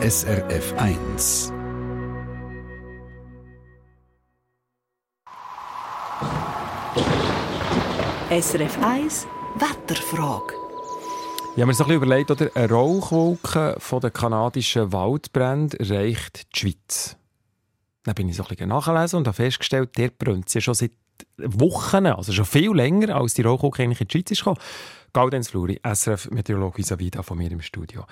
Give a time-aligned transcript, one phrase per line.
[0.00, 1.52] SRF 1.
[8.30, 9.26] SRF 1
[9.56, 10.54] Wetterfrage.
[11.56, 12.48] Ich habe mir so ein bisschen überlegt, oder?
[12.54, 17.16] eine Rauchwolke von den kanadischen Waldbränden erreicht die Schweiz.
[18.04, 20.92] Dann bin ich so ein bisschen nachgelesen und habe festgestellt, der brennt ja schon seit
[21.38, 24.60] Wochen, also schon viel länger, als die Rauchwolke eigentlich in die Schweiz ist gekommen.
[25.12, 28.04] Gaudenz Fluri, SRF-Meteorologe Savida von mir im Studio.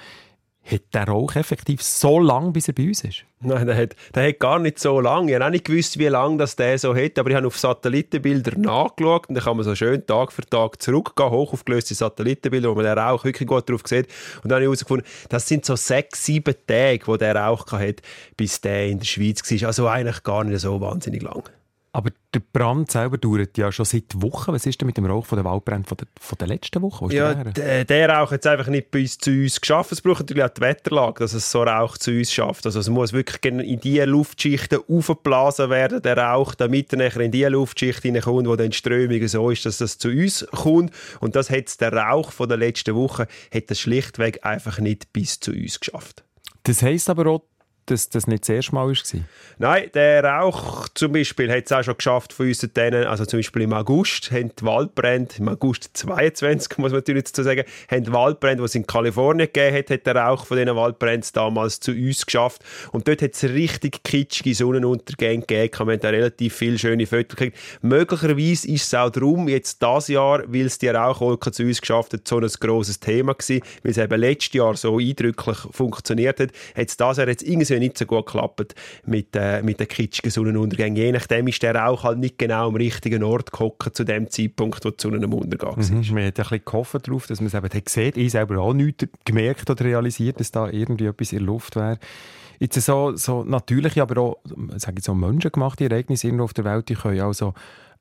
[0.68, 3.24] Hat der Rauch effektiv so lange, bis er bei uns ist?
[3.38, 5.30] Nein, der hat, der hat gar nicht so lange.
[5.30, 7.56] Ich habe auch nicht gewusst, wie lange das der so hat, aber ich habe auf
[7.56, 12.74] Satellitenbilder nachgeschaut und dann kann man so schön Tag für Tag zurückgehen, hochaufgelöste Satellitenbilder, wo
[12.74, 14.08] man den Rauch wirklich gut drauf sieht.
[14.42, 18.02] Und dann habe ich herausgefunden, das sind so sechs, sieben Tage, wo der Rauch hat,
[18.36, 19.68] bis der in der Schweiz war.
[19.68, 21.48] Also eigentlich gar nicht so wahnsinnig lang.
[21.96, 24.52] Aber der Brand selber dauert ja schon seit Wochen.
[24.52, 27.10] Was ist denn mit dem Rauch von der Waldbrand von der, von der letzten Woche?
[27.14, 29.92] Ja, der, der Rauch hat es einfach nicht bei uns zu uns geschafft.
[29.92, 32.66] Es braucht natürlich auch die Wetterlage, dass es so Rauch zu uns schafft.
[32.66, 37.30] Also es muss wirklich in diese Luftschichten aufgeblasen werden, der Rauch, damit er nachher in
[37.30, 40.92] diese Luftschicht hineinkommt, wo dann die Strömung so ist, dass das zu uns kommt.
[41.20, 45.40] Und das hat der Rauch von der letzten Woche hat das schlichtweg einfach nicht bis
[45.40, 46.24] zu uns geschafft.
[46.64, 47.42] Das heisst aber auch,
[47.86, 49.20] dass das nicht das erste Mal war?
[49.58, 53.38] Nein, der Rauch zum Beispiel hat es auch schon geschafft von uns denen, also zum
[53.38, 58.04] Beispiel im August haben die Waldbrände, im August 22 muss man natürlich dazu sagen, haben
[58.04, 61.80] die Waldbrände, die es in Kalifornien gegeben hat, hat der Rauch von diesen Waldbränden damals
[61.80, 66.54] zu uns geschafft und dort hat es richtig kitschige Sonnenuntergänge gegeben, man hat da relativ
[66.54, 67.58] viele schöne Fotos gekriegt.
[67.82, 72.12] Möglicherweise ist es auch darum, jetzt dieses Jahr, weil es die Rauchwolke zu uns geschafft
[72.12, 76.50] hat, so ein grosses Thema gewesen, weil es eben letztes Jahr so eindrücklich funktioniert hat,
[76.74, 78.74] hat es dieses Jahr jetzt irgendwie ja nicht so gut geklappt
[79.04, 80.96] mit, äh, mit den kitschigen Sonnenuntergängen.
[80.96, 84.84] Je nachdem ist der auch halt nicht genau am richtigen Ort gehockt zu dem Zeitpunkt,
[84.84, 86.06] wo die Sonne am Untergang mhm.
[86.06, 86.14] war.
[86.14, 88.12] Man hat ein bisschen gehofft darauf, dass man es eben hat gesehen.
[88.16, 91.98] Ich selber auch nichts gemerkt oder realisiert, dass da irgendwie etwas in der Luft wäre.
[92.58, 94.36] Jetzt so, so natürliche, aber auch
[94.76, 97.52] sage ich so menschengemachte Ereignisse irgendwo auf der Welt, die können auch so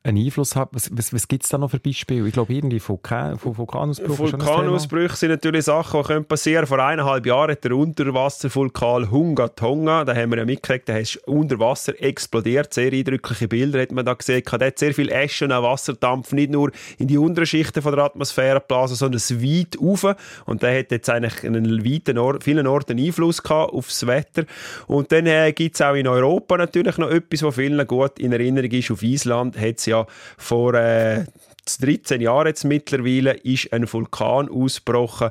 [0.06, 0.68] einen Einfluss hat.
[0.72, 2.26] Was, was, was gibt es da noch für Beispiele?
[2.26, 4.18] Ich glaube, irgendwie Vulkan, Vulkanausbrüche.
[4.18, 6.66] Vulkanausbrüche sind natürlich Sachen, die passieren können.
[6.68, 11.16] Vor eineinhalb Jahren hat der Unterwasservulkan Hunga Tonga, da haben wir ja mitgekriegt, der ist
[11.26, 12.72] unter Wasser explodiert.
[12.72, 14.42] Sehr eindrückliche Bilder hat man da gesehen.
[14.50, 18.04] Der hat sehr viel Asche und Wasserdampf nicht nur in die unteren Schichten von der
[18.04, 20.16] Atmosphäre geblasen, sondern weit rauf.
[20.44, 24.44] Und der hat jetzt eigentlich einen weiten Or vielen Orten Einfluss gehabt aufs Wetter.
[24.86, 28.32] Und dann äh, gibt es auch in Europa natürlich noch etwas, was vielen gut in
[28.32, 28.90] Erinnerung ist.
[28.90, 31.24] Auf Island hat es ja ja vor äh,
[31.80, 35.30] 13 Jahren jetzt mittlerweile ist ein Vulkan ausgebrochen.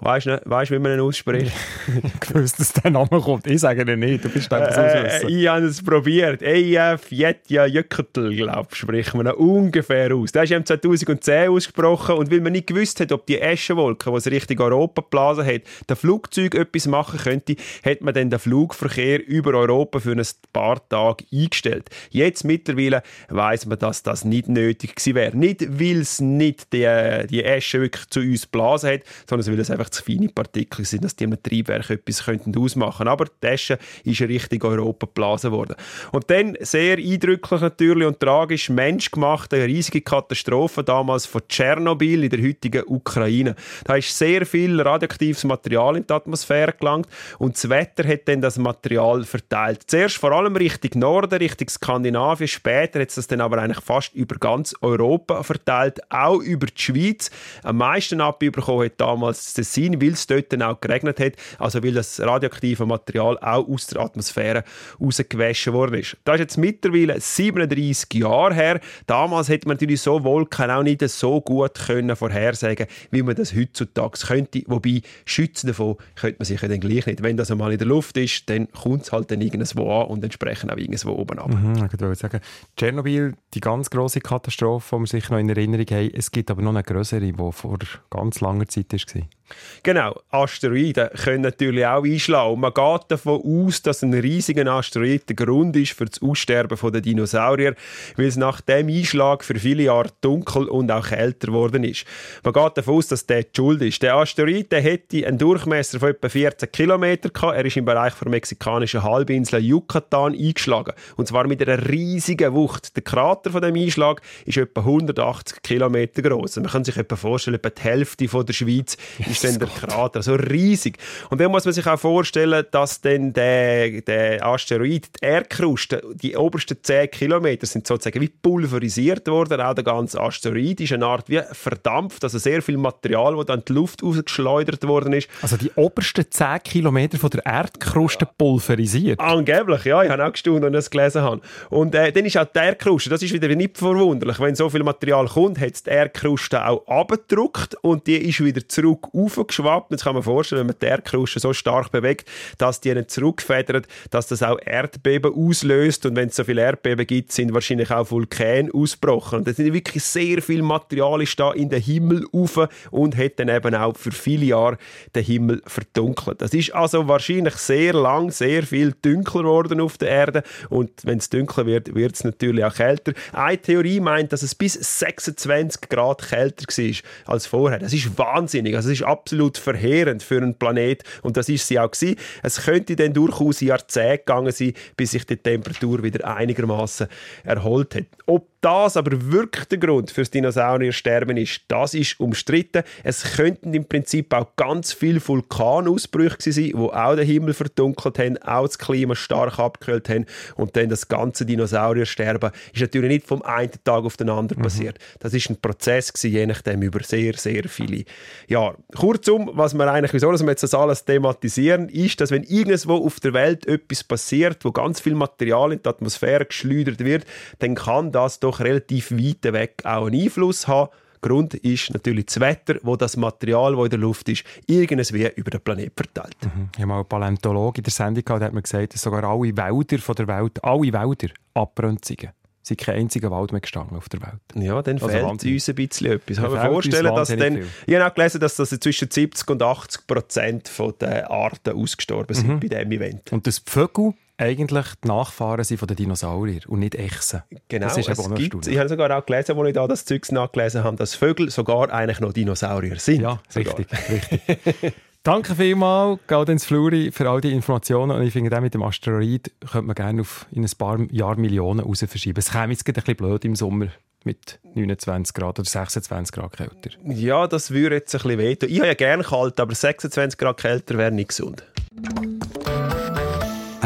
[0.00, 1.52] Weißt du, weißt, wie man ihn ausspricht?
[2.22, 3.46] ich wusste, dass der Name kommt.
[3.48, 6.40] Ich sage ihn nicht, du bist einfach so äh, Ich habe es probiert.
[6.40, 10.32] EF Jetja Jökkertl, glaube ich, spricht man ihn ungefähr aus.
[10.32, 14.16] Der ist im 2010 ausgesprochen und weil man nicht gewusst hat, ob die Eschenwolke, die
[14.16, 19.26] es Richtung Europa geblasen hat, der Flugzeug etwas machen könnte, hat man dann den Flugverkehr
[19.26, 21.90] über Europa für ein paar Tage eingestellt.
[22.10, 25.36] Jetzt mittlerweile weiß man, dass das nicht nötig gewesen wäre.
[25.36, 26.86] Nicht, weil es nicht die,
[27.28, 31.04] die Esche wirklich zu uns geblasen hat, sondern weil es einfach zu feine Partikel sind,
[31.04, 33.12] dass die im Triebwerk etwas könnten ausmachen könnten.
[33.12, 35.76] Aber die Tasche ist richtig Europa geblasen worden.
[36.12, 42.30] Und dann, sehr eindrücklich natürlich und tragisch, menschgemacht, eine riesige Katastrophe damals von Tschernobyl in
[42.30, 43.54] der heutigen Ukraine.
[43.84, 48.40] Da ist sehr viel radioaktives Material in die Atmosphäre gelangt und das Wetter hat dann
[48.40, 49.82] das Material verteilt.
[49.86, 54.14] Zuerst vor allem Richtung Norden, Richtung Skandinavien, später hat es das dann aber eigentlich fast
[54.14, 57.30] über ganz Europa verteilt, auch über die Schweiz.
[57.62, 61.82] Am meisten abbekommen hat damals das Tessin, weil es dort dann auch geregnet hat, also
[61.82, 64.64] weil das radioaktive Material auch aus der Atmosphäre
[65.00, 66.16] rausgewaschen worden ist.
[66.24, 68.80] Das ist jetzt mittlerweile 37 Jahre her.
[69.06, 73.54] Damals hätte man natürlich so Wolken auch nicht so gut können vorhersagen wie man das
[73.54, 74.62] heutzutage könnte.
[74.66, 77.22] Wobei, schützen davon könnte man sich ja dann gleich nicht.
[77.22, 80.24] Wenn das einmal in der Luft ist, dann kommt es halt dann irgendwo an und
[80.24, 81.52] entsprechend auch irgendwo oben ab.
[81.52, 82.40] Mhm, ich würde sagen,
[82.76, 86.10] Tschernobyl, die ganz große Katastrophe, die wir sich noch in Erinnerung haben.
[86.14, 87.78] Es gibt aber noch eine größere, die vor
[88.10, 89.37] ganz langer Zeit war.
[89.82, 92.60] Genau, Asteroiden können natürlich auch einschlagen.
[92.60, 97.00] Man geht davon aus, dass ein riesiger Asteroid der Grund ist für das Aussterben der
[97.00, 97.74] Dinosaurier,
[98.16, 102.04] weil es nach dem Einschlag für viele Jahre dunkel und auch kälter geworden ist.
[102.42, 104.02] Man geht davon aus, dass der die Schuld ist.
[104.02, 107.56] Der Asteroid der hätte einen Durchmesser von etwa 14 Kilometern gehabt.
[107.56, 110.94] Er ist im Bereich der mexikanischen Halbinsel Yucatan eingeschlagen.
[111.16, 112.96] Und zwar mit einer riesigen Wucht.
[112.96, 116.56] Der Krater von dem Einschlag ist etwa 180 Kilometer groß.
[116.56, 119.68] Man kann sich etwa vorstellen, etwa die Hälfte von der Schweiz ist ist dann der
[119.68, 120.98] Krater, so riesig.
[121.30, 126.36] Und dann muss man sich auch vorstellen, dass dann der, der Asteroid, die Erdkruste, die
[126.36, 129.60] obersten 10 Kilometer sind sozusagen wie pulverisiert worden.
[129.60, 133.60] Auch der ganze Asteroid ist eine Art wie verdampft, also sehr viel Material, das dann
[133.60, 135.28] in die Luft rausgeschleudert worden ist.
[135.42, 139.20] Also die obersten 10 Kilometer von der Erdkruste pulverisiert?
[139.20, 140.02] Angeblich, ja.
[140.02, 141.40] Ich habe auch gestaunt, als ich das gelesen habe.
[141.70, 144.38] Und äh, dann ist auch die Erdkruste, das ist wieder nicht verwunderlich.
[144.40, 149.12] Wenn so viel Material kommt, hat die Erdkruste auch abgedruckt und die ist wieder zurück
[149.36, 149.90] aufgeschwappt.
[149.90, 152.28] Jetzt kann man vorstellen, wenn man die Erdkruste so stark bewegt,
[152.58, 156.06] dass die dann zurückfedert, dass das auch Erdbeben auslöst.
[156.06, 159.40] Und wenn es so viele Erdbeben gibt, sind wahrscheinlich auch Vulkane ausgebrochen.
[159.40, 163.38] Und das sind wirklich sehr viel Material ist da in den Himmel auf und hat
[163.38, 164.78] dann eben auch für viele Jahre
[165.14, 166.40] den Himmel verdunkelt.
[166.42, 170.42] Das ist also wahrscheinlich sehr lang, sehr viel dunkler geworden auf der Erde.
[170.68, 173.12] Und wenn es dunkler wird, wird es natürlich auch kälter.
[173.32, 177.78] Eine Theorie meint, dass es bis 26 Grad kälter war als vorher.
[177.78, 178.74] Das ist wahnsinnig.
[178.74, 181.02] Also es ist absolut verheerend für einen Planet.
[181.22, 182.16] Und das ist sie auch gewesen.
[182.42, 187.08] Es könnte dann durchaus Jahrzehnte gegangen sein, bis sich die Temperatur wieder einigermaßen
[187.44, 188.04] erholt hat.
[188.26, 192.82] Ob das aber wirklich der Grund fürs Dinosauriersterben ist, das ist umstritten.
[193.04, 198.38] Es könnten im Prinzip auch ganz viele Vulkanausbrüche sein, die auch den Himmel verdunkelt haben,
[198.38, 200.26] auch das Klima stark abgekühlt haben
[200.56, 204.64] und dann das ganze Dinosauriersterben ist natürlich nicht vom einen Tag auf den anderen mhm.
[204.64, 204.98] passiert.
[205.20, 208.04] Das ist ein Prozess gewesen, je nachdem über sehr, sehr viele
[208.48, 208.76] Jahre.
[208.96, 213.20] Kurzum, was wir eigentlich, wieso wir jetzt das alles thematisieren, ist, dass wenn irgendwo auf
[213.20, 217.24] der Welt etwas passiert, wo ganz viel Material in die Atmosphäre geschleudert wird,
[217.58, 220.90] dann kann das doch relativ weit weg auch einen Einfluss haben.
[221.20, 225.50] Grund ist natürlich das Wetter, wo das Material, das in der Luft ist, irgendwie über
[225.50, 226.36] den Planeten verteilt.
[226.42, 226.68] Mhm.
[226.74, 229.24] Ich habe mal einen Paläontologen in der Sendung gehabt, der hat mir gesagt, dass sogar
[229.24, 232.28] alle Wälder von der Welt, alle Wälder abbrennt sind.
[232.62, 234.40] Es ist kein einziger Wald mehr gestanden auf der Welt.
[234.54, 235.54] Ja, dann also fehlt Wahnsinn.
[235.54, 236.36] uns ein bisschen etwas.
[236.36, 239.62] Ich kann mir vorstellen, dass dann, ich habe auch gelesen, dass das zwischen 70 und
[239.62, 242.60] 80 Prozent der Arten ausgestorben sind mhm.
[242.60, 243.32] bei diesem Event.
[243.32, 247.42] Und das Vögel eigentlich die Nachfahren sind von den Dinosauriern und nicht Echsen.
[247.68, 250.32] Genau, das ist es gibt, ich habe sogar auch gelesen, als ich da das Zeugs
[250.32, 253.20] nachgelesen habe, dass Vögel sogar eigentlich noch Dinosaurier sind.
[253.20, 253.78] Ja, sogar.
[253.78, 254.94] richtig, richtig.
[255.24, 258.12] Danke vielmals, Gaudenz Fluri, für all die Informationen.
[258.12, 261.36] Und ich finde, auch mit dem Asteroid könnte man gerne auf in ein paar Jahr
[261.36, 262.38] Millionen raus verschieben.
[262.38, 263.88] Es käme jetzt ein bisschen blöd im Sommer
[264.24, 266.90] mit 29 Grad oder 26 Grad kälter.
[267.04, 268.70] Ja, das würde jetzt ein bisschen wehtun.
[268.70, 271.64] Ich habe ja gerne kalt, aber 26 Grad kälter wäre nicht gesund.